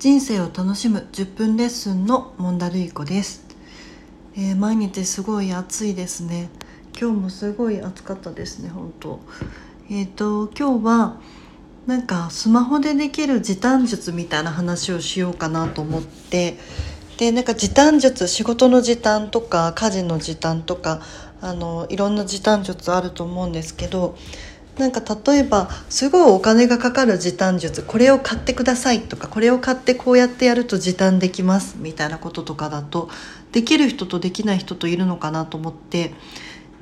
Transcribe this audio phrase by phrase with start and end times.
[0.00, 3.44] 人生を楽しむ10分レッスンのモンダルイコです、
[4.34, 6.48] えー、毎日すごい暑いですね。
[6.98, 9.20] 今日もすごい暑かったですね本当。
[9.90, 11.20] えっ、ー、と今日は
[11.86, 16.56] なんかスマホでできる時短術みたいな話をしようかなと思って。
[17.18, 21.02] でなんか時短術仕事の時短とか家事の時短とか
[21.42, 24.16] あのいろんな時短術あると思うんですけど
[24.78, 33.10] なんか例えばすごいお金がかかる時短術これを買ってくださいとかこれを買ってこうやってやると時短できますみたいなこととかだと
[33.52, 36.14] できる人とできない人といるのかなと思って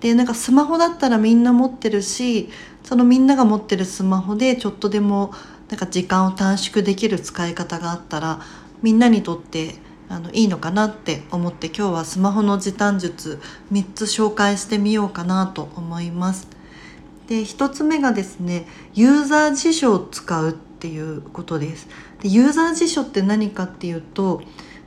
[0.00, 2.48] でなんかスマホだったらみんな持ってるし
[2.84, 5.32] そのみんなが持ってるスマホでちょっとでも
[5.68, 8.40] なんか時間を短縮できる使い方があったら
[8.82, 9.74] みんなにとって
[10.08, 13.40] あのいいのかなって思って今日はスマホの時短術
[13.72, 16.59] 3つ紹介してみようかなと思います。
[17.30, 21.86] で1つ目がですねユーザー辞書を使うっていうことです
[22.20, 24.42] でユーザー辞書って何かっていうと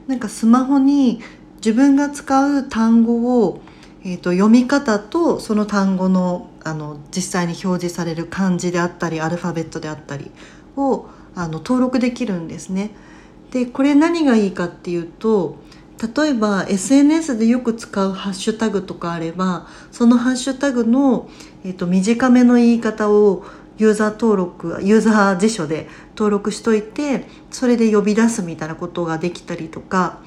[0.07, 1.21] なんかスマホに
[1.55, 3.61] 自分が使う単語を、
[4.03, 10.31] えーと、読み方とその単語のあの実際に表示される漢字であったりアルファベットであったり
[10.77, 12.91] をあの登録できるんですね。
[13.51, 15.57] でこれ何がいいかっていうと
[16.15, 21.29] 例えば SNS でよく使うハッシュタグとかあればそのハッシュタグの、
[21.63, 23.45] えーと、短めの言い方を
[23.77, 30.19] ユーザー登録ユーザー辞書で登録しといてそれで呼び出すみたいなことができたりとか、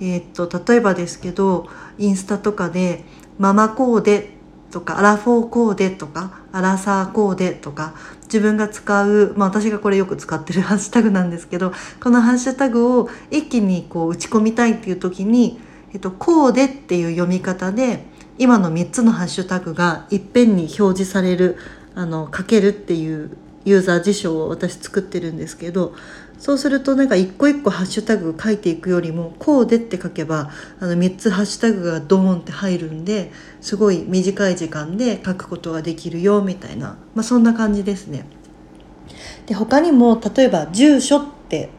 [0.00, 3.04] えーと、と例えばですけどインスタとかで
[3.38, 4.30] 「ママコーデ」
[4.72, 7.94] とかアラフォーコーデとかアラサーコーデとか
[8.32, 15.60] 自分が使う、まあ、私がこれよく使ってるハッシュタグなんですけどこのハッシュタグを一気にこう打ち込みたいっていう時に
[15.92, 18.06] 「えっと、こうで」っていう読み方で
[18.38, 21.58] 今の3つのハッシュタグがいっぺんに表示される
[21.94, 25.94] あの書けるっていうユーザー辞書を私作ってるんですけど
[26.42, 38.26] そうするとなんか一個一個ハッシュタグ書いていくよりも「こうで」って書けばあの3つハッシュタグがドーンって入るんですごい短い時間で書くことができるよみたいな、まあ、そんな感じですね。
[39.46, 41.70] で他にも例えば「住所」って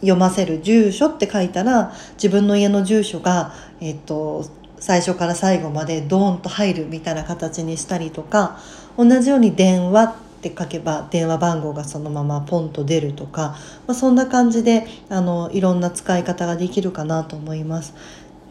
[0.00, 4.46] 読ませる「住所」って書いたら自分の家の住所が、えっと、
[4.80, 8.58] 最初から最後までドーンと入るみたいな形にしたりとか
[8.96, 13.56] 同じように「電話」ってって書けば電話番号がそのままポンと出るとか、
[13.86, 17.94] まあ、そんな感じであのいろんな使い方ができるかなと思います。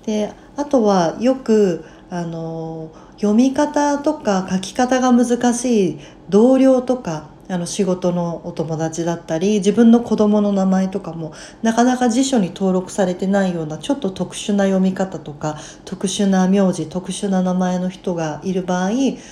[0.05, 5.99] であとはよくあの読み方とか書き方が難しい
[6.29, 18.91] 同僚とかあの仕事のお友達だったり自分の子供の名前とかもなかなか辞書に登録されてないようなちょっと特殊な読み方とか特殊な名字特殊な名前の人がいる場合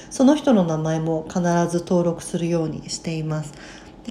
[0.09, 3.53] その人の名前も必ず登録するようにしています。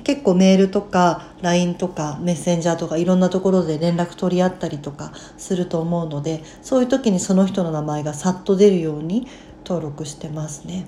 [0.02, 9.28] 結構メールとか LINE とかメッセンジャーとかいろんなところで連絡取り合ったりとかすると思うのでそういう時にその人の名前がさっと出るように
[9.66, 10.86] 登録してますね。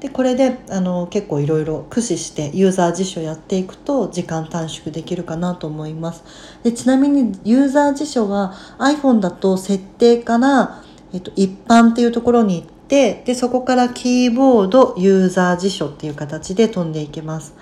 [0.00, 6.22] でこれであの結構いろいろ駆使してユーザー辞書やっていくと時間短縮できるかなと思います。
[6.62, 17.54] でちなみにユーザー辞書は iPhone だと設定から、えっと、一般っていうところに行ってでそこからキーボードユーザー辞書っていう形で飛んでいけます。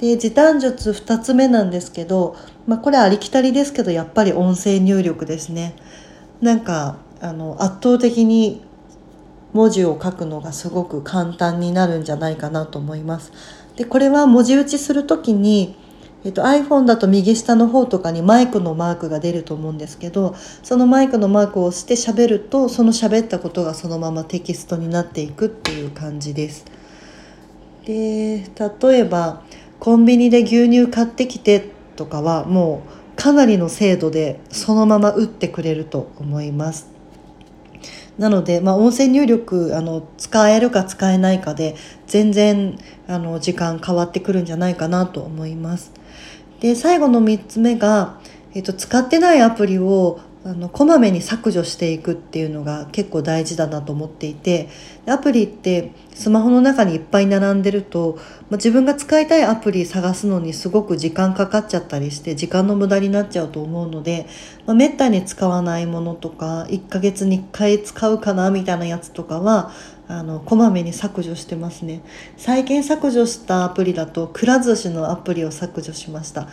[0.00, 5.74] で時短術2つ目なんですけど、まあ、これありきたりですけどやっぱり音声入力ですね。
[6.42, 8.67] なんかあの圧倒的に
[9.52, 13.32] 文字を書くのがすごく簡単になるんじゃないかなと思います。
[13.76, 15.76] でこれは文字打ちする時に、
[16.24, 26.64] えっと、iPhone だと右下の方とかにマイクのマークが出ると思うんですけどそのマイクのマークを押して喋るとその喋ったことがそのままテキストになっていくっていう感じです。
[27.84, 28.44] で
[28.82, 29.42] 例えば
[29.78, 32.82] コンビニで牛乳買ってきてとかはも
[33.14, 36.97] うかなりの精度でそのまま打ってくれると思います。
[38.18, 45.92] なので、まあ、音声入力あの使えるか使えないかで全然あの時間変わってくるんじゃないかなと思います。
[46.60, 48.18] で最後の3つ目が、
[48.54, 54.70] えっと、使ってないアプリをあのこまめに削除していくっていうのが結構大事だなと思っていて
[55.06, 58.14] アプリってスマホの中にいっぱい並んでると、
[58.48, 64.26] まあ、自分が使いたいアプリ探すのにすごく時間かかっちゃったりして時間の無駄になっちゃうと思うので、
[64.64, 69.70] まあ、めったに使わないものとか1ヶ月に1回使うかなみたいなやつとかは
[70.08, 72.00] あのこまめに削除してますね。
[72.38, 76.48] 最近削除したアプリだとくら寿司のアプリを削除しました。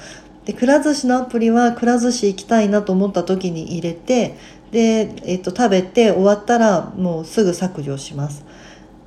[0.45, 4.37] でくら寿司のアプリはくら寿司行きたいなと思った時に入れて
[4.71, 8.45] で、えっと、食べて終わったらもうすぐ削除します。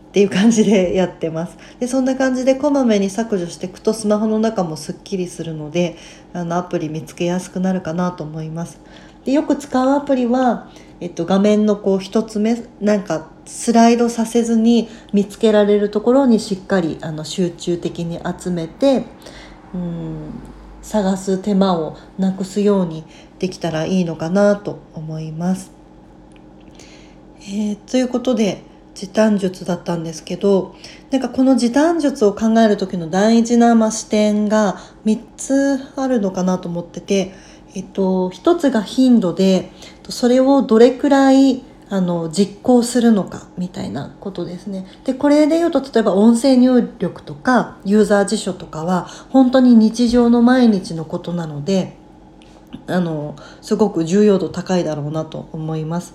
[0.08, 5.96] っていう感じでやってますでそんな感じでこまめに削除していくとスマホの中もすっきりするので
[6.32, 8.80] あのアプリ見つけやすくなるかなと思います
[9.26, 10.70] でよく使うアプリは、
[11.00, 19.04] えっと、画面のこう一つ目なんかスライドさせずに見つけられるところにしっかりあの集中的に集めて
[19.74, 20.30] うん
[20.88, 23.04] 探す手間をなくすように
[23.38, 25.70] できたらいいのかなと思います。
[27.40, 28.62] えー、ということで
[28.94, 30.74] 時短術だったんですけど
[31.10, 37.34] なんかこの時短術を考える時の大事な、ま視点が3つあるのかなと思ってて、
[37.74, 39.70] えっと、1つが頻度で
[40.08, 44.86] それをどれくらいあの実行するのかみたいなことですね。
[45.04, 51.96] でこれで言うと例えば音声入力とかユーザー辞書とかは本当に日常の毎日のことなので
[52.86, 56.14] あのすごく重要度高いだろうなと思います。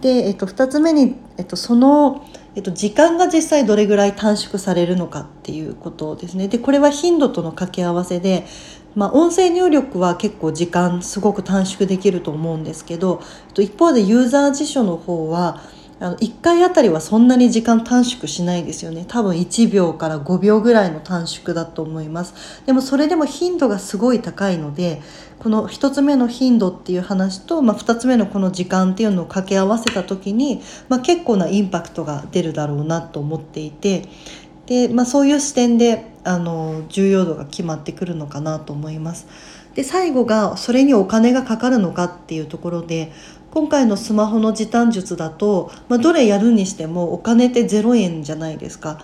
[0.00, 2.24] で、えっと、2つ目に、えっと、その、
[2.54, 6.48] えっと、時間が実際どれぐらい短縮されるのかっていうことですね。
[6.48, 8.46] でこれは頻度との掛け合わせで、
[8.94, 13.22] まあ、音声入力は結構時間すごく短縮できると思うんですけど
[13.56, 15.60] 一方でユーザー辞書の方は
[16.00, 25.02] あの1回あたりはそんなに時間短縮しないですよね多分1秒から5秒ぐらいの短縮だと思いますでもそれでも頻度がすごい高いので
[25.40, 34.08] この1つ目の頻度っていう話と、まあ、2つ目のこの時間っていうのを掛け合わせた時に、まあ、結構なインパクトが出るだろうなと思っていて
[34.66, 39.26] で、まあ、そういう視点であの重要度が決まってくるのかなと思います。
[39.74, 43.12] で最後がそれにお金がかかるのかっていうところで
[43.50, 48.98] 今回のスマホの時短術だと、まあ、どれやるにしてもお金って0円じゃないですか。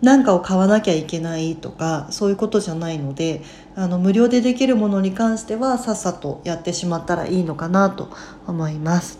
[0.00, 3.42] 何かを買わなきゃいけないとかそういうことじゃないので
[3.74, 8.08] あの無料でできるものに関してはさっさとやってしまったらいいのかなと
[8.46, 9.18] 思います。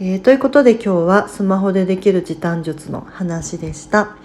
[0.00, 4.16] えー、ということで今日はスマホでできる時短術の話でした。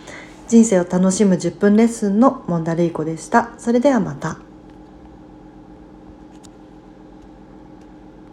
[0.47, 3.51] 人生を楽しむ10分レッスンのモンダルイコでした。
[3.57, 4.52] それではまた。